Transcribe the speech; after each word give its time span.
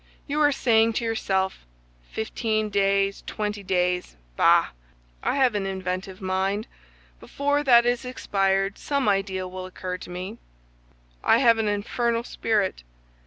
You 0.25 0.39
are 0.41 0.51
saying 0.51 0.93
to 0.93 1.05
yourself: 1.05 1.59
'Fifteen 2.09 2.71
days, 2.71 3.21
twenty 3.27 3.61
days? 3.61 4.15
Bah! 4.35 4.69
I 5.21 5.35
have 5.35 5.53
an 5.53 5.67
inventive 5.67 6.19
mind; 6.21 6.65
before 7.19 7.63
that 7.63 7.85
is 7.85 8.03
expired 8.03 8.79
some 8.79 9.07
idea 9.07 9.47
will 9.47 9.67
occur 9.67 9.99
to 9.99 10.09
me. 10.09 10.39
I 11.23 11.37
have 11.37 11.59
an 11.59 11.67
infernal 11.67 12.23
spirit. 12.23 12.81